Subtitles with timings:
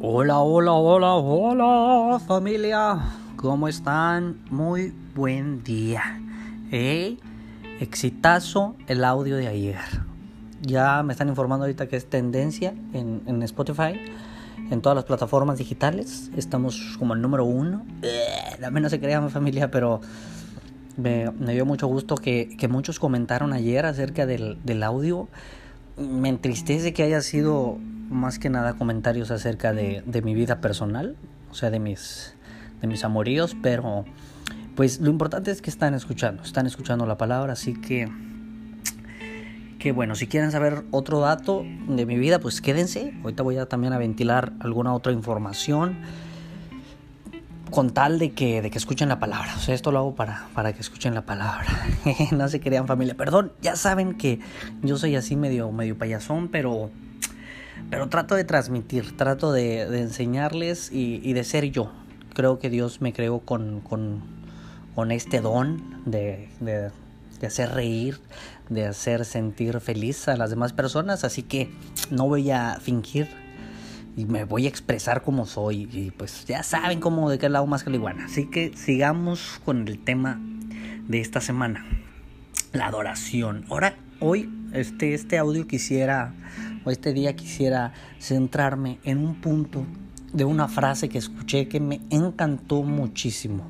[0.00, 3.00] Hola, hola, hola, hola familia.
[3.34, 4.38] ¿Cómo están?
[4.48, 6.20] Muy buen día.
[6.70, 7.16] ¿Eh?
[7.80, 9.80] Exitazo el audio de ayer.
[10.62, 14.00] Ya me están informando ahorita que es tendencia en, en Spotify,
[14.70, 16.30] en todas las plataformas digitales.
[16.36, 17.84] Estamos como el número uno.
[18.60, 20.00] También no se crean familia, pero
[20.96, 25.26] me, me dio mucho gusto que, que, muchos comentaron ayer acerca del, del audio.
[25.96, 31.16] Me entristece que haya sido más que nada comentarios acerca de, de, mi vida personal,
[31.50, 32.34] o sea, de mis,
[32.80, 34.04] de mis amoríos, pero
[34.74, 38.08] pues lo importante es que están escuchando, están escuchando la palabra, así que,
[39.78, 43.66] que bueno, si quieren saber otro dato de mi vida, pues quédense, ahorita voy a
[43.66, 45.98] también a ventilar alguna otra información
[47.70, 49.54] con tal de que, de que escuchen la palabra.
[49.56, 51.66] O sea, esto lo hago para, para que escuchen la palabra.
[52.32, 53.14] no se crean familia.
[53.14, 54.40] Perdón, ya saben que
[54.82, 56.90] yo soy así medio, medio payasón, pero
[57.90, 61.90] pero trato de transmitir, trato de, enseñarles y, de ser yo.
[62.34, 66.90] Creo que Dios me creó con, con, este don de, de,
[67.40, 68.20] de, hacer reír,
[68.68, 71.70] de hacer sentir feliz a las demás personas, así que
[72.10, 73.28] no voy a fingir
[74.18, 77.66] y me voy a expresar como soy y pues ya saben cómo de qué lado
[77.68, 78.24] más que la iguana.
[78.24, 80.40] Así que sigamos con el tema
[81.06, 81.86] de esta semana,
[82.72, 83.64] la adoración.
[83.68, 86.34] Ahora, hoy este, este audio quisiera
[86.90, 89.84] este día quisiera centrarme en un punto
[90.32, 93.64] de una frase que escuché que me encantó muchísimo.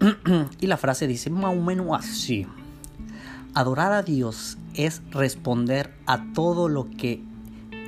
[0.60, 2.46] y la frase dice más o.
[3.54, 7.22] Adorar a Dios es responder a todo lo que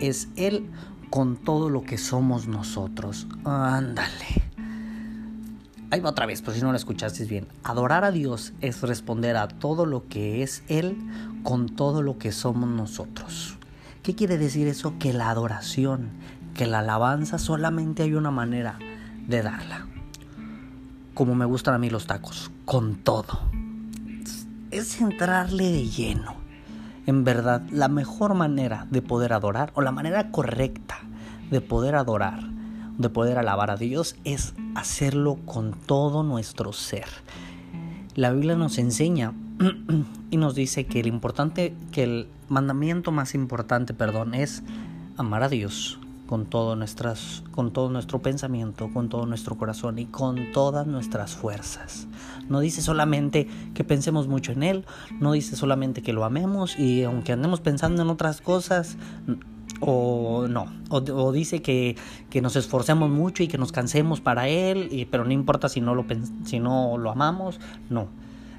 [0.00, 0.68] es Él
[1.10, 3.26] con todo lo que somos nosotros.
[3.44, 4.46] Ándale.
[5.90, 7.46] Ahí va otra vez, por si no lo escuchaste bien.
[7.62, 10.96] Adorar a Dios es responder a todo lo que es Él
[11.42, 13.56] con todo lo que somos nosotros.
[14.06, 14.94] ¿Qué quiere decir eso?
[15.00, 16.10] Que la adoración,
[16.54, 18.78] que la alabanza solamente hay una manera
[19.26, 19.88] de darla.
[21.12, 23.40] Como me gustan a mí los tacos, con todo.
[24.70, 26.36] Es entrarle de lleno.
[27.06, 30.98] En verdad, la mejor manera de poder adorar, o la manera correcta
[31.50, 32.44] de poder adorar,
[32.98, 37.08] de poder alabar a Dios, es hacerlo con todo nuestro ser.
[38.14, 39.32] La Biblia nos enseña
[40.30, 44.62] y nos dice que el importante, que el mandamiento más importante, perdón, es
[45.16, 50.06] amar a Dios con todo, nuestras, con todo nuestro pensamiento, con todo nuestro corazón y
[50.06, 52.08] con todas nuestras fuerzas.
[52.48, 54.84] No dice solamente que pensemos mucho en Él,
[55.20, 58.96] no dice solamente que lo amemos y aunque andemos pensando en otras cosas,
[59.80, 61.96] o no, o, dice que,
[62.30, 65.94] que, nos esforcemos mucho y que nos cansemos para Él, pero no importa si no,
[65.94, 66.06] lo,
[66.44, 68.08] si no lo amamos, no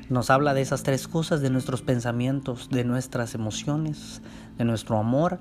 [0.10, 4.22] nos habla de esas tres cosas, de nuestros pensamientos, de nuestras emociones,
[4.58, 5.40] de nuestro amor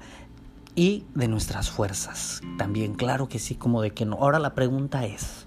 [0.74, 2.42] y de nuestras fuerzas.
[2.58, 4.16] También, claro que sí, como de que no.
[4.16, 5.46] Ahora la pregunta es,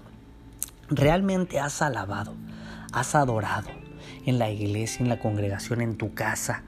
[0.88, 2.34] ¿realmente has alabado,
[2.92, 3.68] has adorado
[4.26, 6.64] en la iglesia, en la congregación, en tu casa?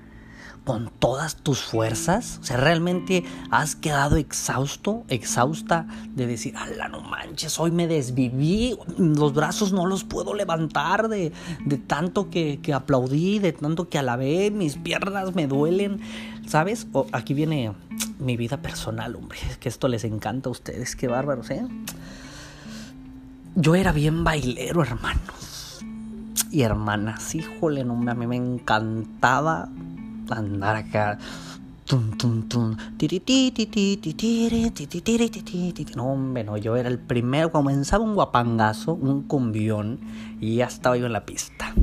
[0.64, 2.38] Con todas tus fuerzas?
[2.40, 8.76] O sea, ¿realmente has quedado exhausto, exhausta de decir, ala, no manches, hoy me desviví,
[8.96, 11.32] los brazos no los puedo levantar de,
[11.64, 16.00] de tanto que, que, aplaudí, de tanto que alabé, mis piernas me duelen,
[16.46, 16.86] ¿sabes?
[16.92, 17.72] O, aquí viene
[18.18, 21.66] mi vida personal, hombre, que esto les encanta a ustedes, qué bárbaros, ¿eh?
[23.54, 25.84] Yo era bien bailero, hermanos.
[26.50, 29.68] Y hermanas, híjole, no, a mí me encantaba
[30.38, 31.18] andar acá.
[31.84, 32.76] Tum, tum, tum.
[35.96, 37.50] No, hombre, no, yo era el primero.
[37.50, 40.00] Comenzaba un guapangazo, un cumbión,
[40.40, 41.74] y ya estaba yo en la pista.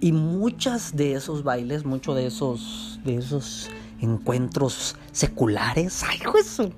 [0.00, 3.70] Y muchas de esos bailes, muchos de esos, de esos
[4.00, 6.70] encuentros seculares, ay, eso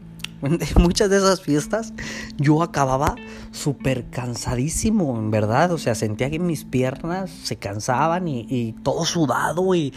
[0.77, 1.93] muchas de esas fiestas
[2.37, 3.15] yo acababa
[3.53, 5.73] súper cansadísimo, en verdad.
[5.73, 9.93] O sea, sentía que mis piernas se cansaban y, todo sudado y,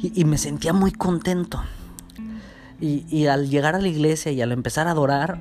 [0.00, 1.60] y, me sentía muy contento.
[2.80, 5.38] Y, al llegar a la iglesia y al empezar a adorar,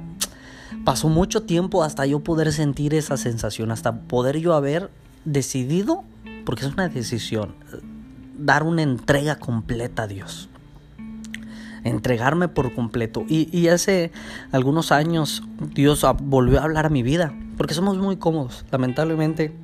[0.84, 4.90] pasó mucho tiempo hasta yo poder sentir esa sensación, hasta poder yo haber
[5.26, 6.04] decidido,
[6.46, 7.56] porque es una decisión,
[8.38, 10.50] dar una entrega completa a Dios
[11.88, 13.26] entregarme por completo.
[13.28, 14.12] Y, hace
[14.52, 15.44] algunos años
[15.74, 19.56] Dios volvió a hablar a mi vida, porque somos muy cómodos, lamentablemente.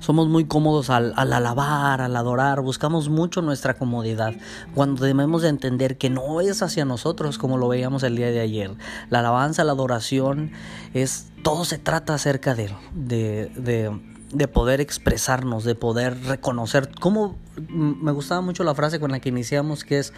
[0.00, 4.34] Somos muy cómodos al, al, alabar, al adorar, buscamos mucho nuestra comodidad,
[4.74, 8.40] cuando debemos de entender que no es hacia nosotros como lo veíamos el día de
[8.40, 8.72] ayer.
[9.08, 10.50] La alabanza, la adoración,
[10.92, 13.98] es todo se trata acerca de, de, de,
[14.30, 16.90] de poder expresarnos, de poder reconocer.
[17.00, 17.38] Como
[17.68, 20.12] me gustaba mucho la frase con la que iniciamos, que es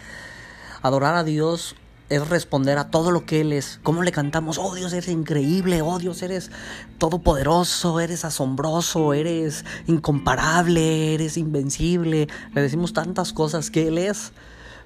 [0.81, 1.75] Adorar a Dios
[2.09, 3.79] es responder a todo lo que Él es.
[3.83, 4.57] ¿Cómo le cantamos?
[4.57, 5.81] Oh Dios, eres increíble.
[5.81, 6.51] Oh Dios, eres
[6.97, 7.99] todopoderoso.
[7.99, 9.13] Eres asombroso.
[9.13, 11.13] Eres incomparable.
[11.13, 12.27] Eres invencible.
[12.53, 14.31] Le decimos tantas cosas que Él es,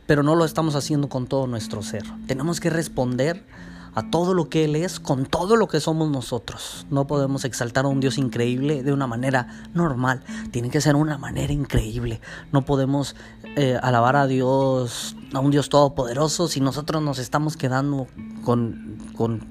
[0.08, 2.04] pero no lo estamos haciendo con todo nuestro ser.
[2.28, 3.46] Tenemos que responder
[3.94, 6.86] a todo lo que Él es con todo lo que somos nosotros.
[6.90, 11.18] No podemos exaltar a un Dios increíble de una manera normal, tiene que ser una
[11.18, 12.22] manera increíble.
[12.52, 13.16] No podemos
[13.56, 18.08] eh, alabar a Dios, a un Dios todopoderoso, si nosotros nos estamos quedando
[18.44, 19.42] con, con,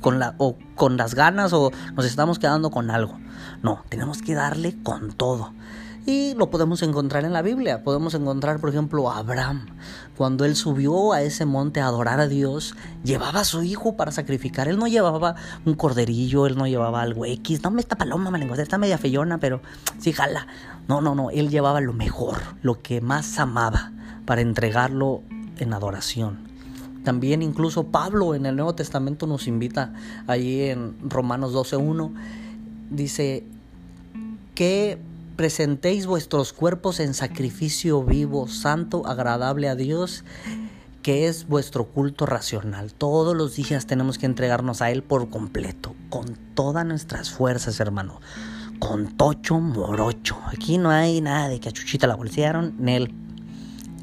[0.00, 3.18] con, la, o con las ganas o nos estamos quedando con algo.
[3.62, 5.52] No, tenemos que darle con todo.
[6.08, 7.82] Y lo podemos encontrar en la Biblia.
[7.82, 9.66] Podemos encontrar, por ejemplo, a Abraham.
[10.16, 14.12] Cuando él subió a ese monte a adorar a Dios, llevaba a su hijo para
[14.12, 14.68] sacrificar.
[14.68, 17.60] Él no llevaba un corderillo, él no llevaba algo X.
[17.64, 19.60] No, esta paloma me está media feyona, pero
[19.98, 20.46] sí jala.
[20.86, 21.30] No, no, no.
[21.30, 23.90] Él llevaba lo mejor, lo que más amaba,
[24.26, 25.22] para entregarlo
[25.58, 26.38] en adoración.
[27.02, 29.92] También incluso Pablo en el Nuevo Testamento nos invita
[30.28, 32.12] ahí en Romanos 12.1.
[32.90, 33.44] Dice
[34.54, 35.00] que
[35.36, 40.24] presentéis vuestros cuerpos en sacrificio vivo, santo, agradable a Dios,
[41.02, 42.92] que es vuestro culto racional.
[42.92, 48.20] Todos los días tenemos que entregarnos a Él por completo, con todas nuestras fuerzas, hermano.
[48.78, 50.38] Con tocho morocho.
[50.46, 53.14] Aquí no hay nada de que a Chuchita la bolsearon, Él.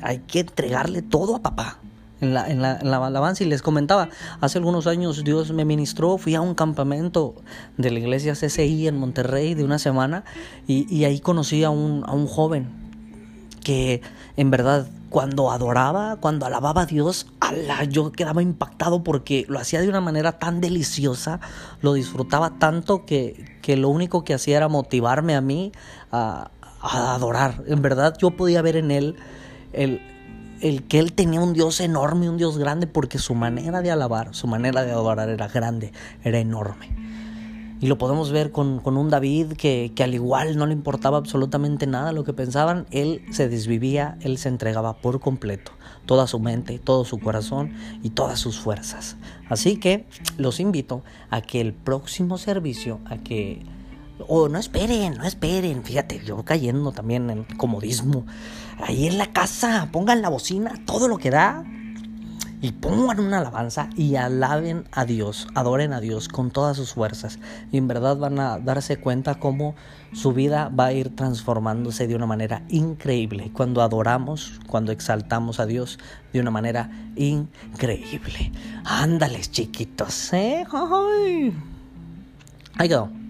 [0.01, 1.82] Hay que entregarle todo a papá
[2.23, 4.09] en la, en, la, alabanza y les comentaba,
[4.41, 7.35] hace algunos años Dios me ministró, fui a un campamento
[7.77, 10.23] de la iglesia CCI en Monterrey de una semana
[10.67, 12.69] y, ahí conocí a un, a un joven
[13.63, 14.01] que
[14.37, 17.27] en verdad cuando adoraba, cuando alababa a Dios,
[17.89, 21.39] yo quedaba impactado porque lo hacía de una manera tan deliciosa,
[21.81, 25.71] lo disfrutaba tanto que, que lo único que hacía era motivarme a mí
[26.11, 26.49] a
[26.81, 27.63] adorar.
[27.67, 29.15] En verdad yo podía ver en él
[29.73, 30.01] el,
[30.63, 34.33] el que él tenía un Dios enorme, un Dios grande, porque su manera de alabar,
[34.33, 35.91] su manera de adorar era grande,
[36.23, 36.87] era enorme.
[37.81, 41.85] Y lo podemos ver con, un David que, que, al igual no le importaba absolutamente
[41.85, 45.73] nada lo que pensaban, él se desvivía, él se entregaba por completo,
[46.05, 49.17] toda su mente, todo su corazón y todas sus fuerzas.
[49.49, 50.05] Así que
[50.37, 53.63] los invito a que el próximo servicio, a que
[54.19, 55.83] o no esperen, no esperen.
[55.83, 58.25] Fíjate, yo cayendo también en comodismo.
[58.81, 61.65] Ahí en la casa, pongan la bocina, todo lo que da.
[62.61, 67.37] Y pongan una alabanza y alaben a Dios, adoren a Dios con todas sus fuerzas.
[67.73, 69.75] Y en verdad van a darse cuenta cómo
[70.13, 73.51] su vida va a ir transformándose de una manera increíble.
[73.51, 75.99] Cuando adoramos, cuando exaltamos a Dios
[76.31, 78.53] de una manera increíble.
[78.85, 80.65] Ándales, chiquitos, ¿eh?
[82.77, 83.22] Ahí quedó.